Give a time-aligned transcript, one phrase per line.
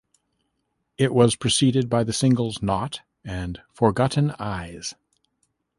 [0.97, 4.95] It was preceded by the singles "Not" and "Forgotten Eyes".